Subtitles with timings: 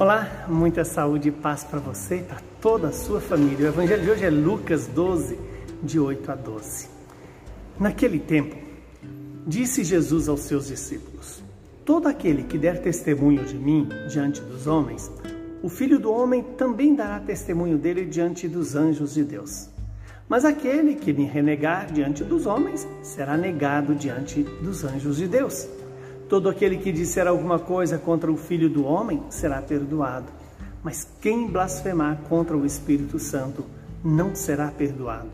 [0.00, 3.66] Olá, muita saúde e paz para você e para toda a sua família.
[3.66, 5.36] O evangelho de hoje é Lucas 12,
[5.82, 6.88] de 8 a 12.
[7.80, 8.54] Naquele tempo,
[9.44, 11.42] disse Jesus aos seus discípulos:
[11.84, 15.10] Todo aquele que der testemunho de mim diante dos homens,
[15.64, 19.68] o filho do homem também dará testemunho dele diante dos anjos de Deus.
[20.28, 25.68] Mas aquele que me renegar diante dos homens será negado diante dos anjos de Deus.
[26.28, 30.26] Todo aquele que disser alguma coisa contra o Filho do Homem será perdoado,
[30.82, 33.64] mas quem blasfemar contra o Espírito Santo
[34.04, 35.30] não será perdoado.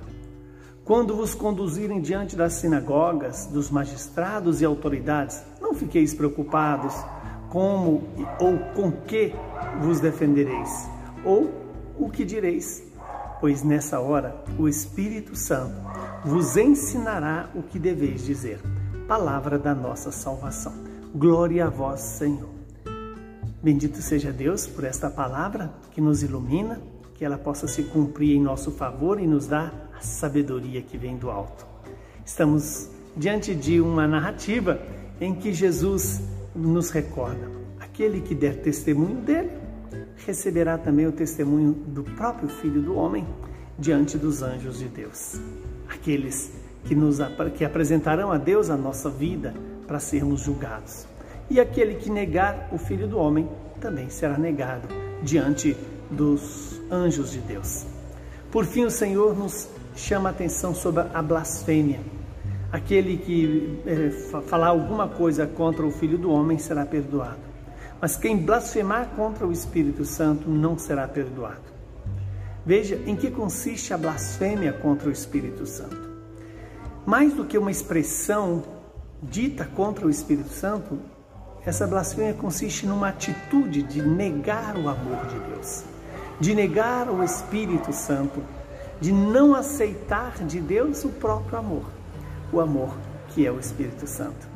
[0.85, 6.95] Quando vos conduzirem diante das sinagogas, dos magistrados e autoridades, não fiqueis preocupados
[7.49, 8.05] como
[8.39, 9.35] ou com que
[9.81, 10.89] vos defendereis,
[11.25, 11.51] ou
[11.99, 12.85] o que direis,
[13.41, 15.75] pois nessa hora o Espírito Santo
[16.25, 18.61] vos ensinará o que deveis dizer
[19.07, 20.73] palavra da nossa salvação.
[21.15, 22.49] Glória a vós, Senhor.
[23.63, 26.81] Bendito seja Deus por esta palavra que nos ilumina,
[27.15, 31.17] que ela possa se cumprir em nosso favor e nos dar a sabedoria que vem
[31.17, 31.67] do alto.
[32.25, 34.81] Estamos diante de uma narrativa
[35.21, 36.21] em que Jesus
[36.55, 39.51] nos recorda: aquele que der testemunho dele
[40.27, 43.27] receberá também o testemunho do próprio Filho do Homem
[43.79, 45.41] diante dos anjos de Deus.
[45.89, 47.19] Aqueles que, nos,
[47.57, 49.55] que apresentarão a Deus a nossa vida
[49.87, 51.07] para sermos julgados.
[51.51, 53.49] E aquele que negar o Filho do Homem
[53.81, 54.89] também será negado
[55.23, 55.77] diante
[56.11, 57.87] dos anjos de Deus.
[58.51, 62.01] Por fim, o Senhor nos chama a atenção sobre a blasfêmia.
[62.73, 64.11] Aquele que é,
[64.43, 67.39] falar alguma coisa contra o Filho do Homem será perdoado.
[68.01, 71.63] Mas quem blasfemar contra o Espírito Santo não será perdoado.
[72.67, 76.14] Veja em que consiste a blasfêmia contra o Espírito Santo.
[77.07, 78.63] Mais do que uma expressão
[79.23, 80.99] dita contra o Espírito Santo,
[81.65, 85.85] essa blasfêmia consiste numa atitude de negar o amor de Deus,
[86.41, 88.43] de negar o Espírito Santo,
[89.01, 91.85] de não aceitar de Deus o próprio amor,
[92.53, 92.97] o amor
[93.29, 94.49] que é o Espírito Santo.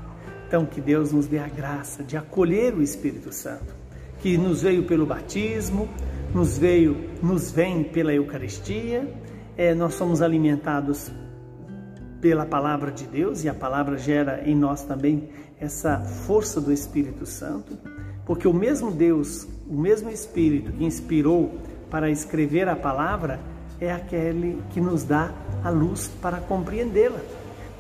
[0.47, 3.75] Então, que Deus nos dê a graça de acolher o Espírito Santo,
[4.21, 5.87] que nos veio pelo batismo,
[6.35, 9.07] nos veio, nos vem pela Eucaristia,
[9.57, 11.11] é, nós somos alimentados
[12.21, 15.29] pela palavra de Deus e a palavra gera em nós também
[15.61, 17.77] essa força do Espírito Santo,
[18.25, 21.59] porque o mesmo Deus, o mesmo Espírito que inspirou
[21.91, 23.41] para escrever a palavra
[23.81, 27.21] é aquele que nos dá a luz para compreendê-la.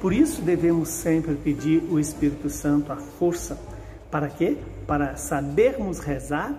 [0.01, 3.59] Por isso devemos sempre pedir o Espírito Santo a força
[4.11, 4.57] para quê?
[4.87, 6.55] Para sabermos rezar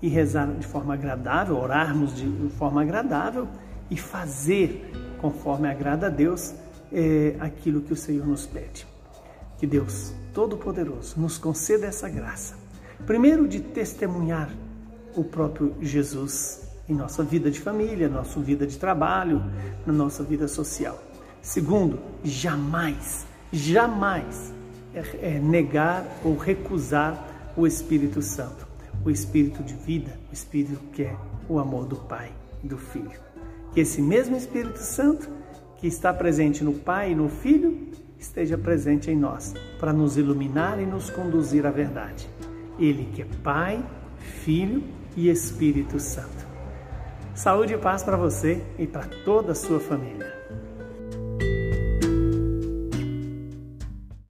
[0.00, 2.26] e rezar de forma agradável, orarmos de
[2.58, 3.46] forma agradável
[3.88, 4.90] e fazer
[5.20, 6.54] conforme agrada a Deus
[6.92, 8.86] é, aquilo que o Senhor nos pede.
[9.58, 12.54] Que Deus Todo-Poderoso nos conceda essa graça.
[13.06, 14.50] Primeiro, de testemunhar
[15.14, 19.42] o próprio Jesus em nossa vida de família, nossa vida de trabalho,
[19.86, 20.98] na nossa vida social.
[21.40, 24.52] Segundo, jamais, jamais
[24.94, 28.66] é, é negar ou recusar o Espírito Santo,
[29.04, 31.16] o Espírito de vida, o Espírito que é
[31.48, 32.32] o amor do Pai
[32.62, 33.20] e do Filho.
[33.72, 35.28] Que esse mesmo Espírito Santo
[35.82, 40.80] que está presente no Pai e no Filho, esteja presente em nós, para nos iluminar
[40.80, 42.28] e nos conduzir à verdade.
[42.78, 43.84] Ele que é Pai,
[44.44, 44.84] Filho
[45.16, 46.46] e Espírito Santo.
[47.34, 50.32] Saúde e paz para você e para toda a sua família.